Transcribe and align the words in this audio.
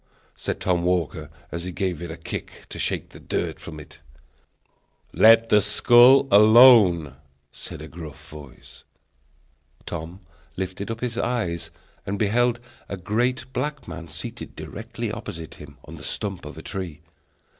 said 0.35 0.59
Tom 0.59 0.81
Walker, 0.83 1.29
as 1.51 1.63
he 1.63 1.71
gave 1.71 2.01
it 2.01 2.09
a 2.09 2.17
kick 2.17 2.65
to 2.69 2.79
shake 2.79 3.09
the 3.09 3.19
dirt 3.19 3.59
from 3.59 3.79
it. 3.79 3.99
"Let 5.13 5.49
that 5.49 5.61
skull 5.61 6.27
alone!" 6.31 7.17
said 7.51 7.83
a 7.83 7.87
gruff 7.87 8.27
voice. 8.29 8.83
Tom 9.85 10.21
lifted 10.57 10.89
up 10.89 11.01
his 11.01 11.19
eyes 11.19 11.69
and 12.03 12.17
beheld 12.17 12.59
a 12.89 12.97
great 12.97 13.45
black 13.53 13.87
man 13.87 14.07
seated 14.07 14.55
directly 14.55 15.11
opposite 15.11 15.53
him, 15.61 15.77
on 15.85 15.97
the 15.97 16.03
stump 16.03 16.45
of 16.45 16.57
a 16.57 16.63
tree. 16.63 17.01